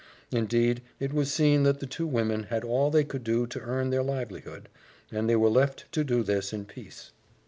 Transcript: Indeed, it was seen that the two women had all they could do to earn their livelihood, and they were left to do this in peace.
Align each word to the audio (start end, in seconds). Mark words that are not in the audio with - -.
Indeed, 0.31 0.81
it 0.99 1.13
was 1.13 1.31
seen 1.31 1.61
that 1.61 1.79
the 1.79 1.85
two 1.85 2.07
women 2.07 2.45
had 2.45 2.63
all 2.63 2.89
they 2.89 3.03
could 3.03 3.23
do 3.23 3.45
to 3.45 3.59
earn 3.61 3.91
their 3.91 4.01
livelihood, 4.01 4.67
and 5.11 5.29
they 5.29 5.35
were 5.35 5.47
left 5.47 5.85
to 5.91 6.03
do 6.03 6.23
this 6.23 6.51
in 6.51 6.65
peace. 6.65 7.11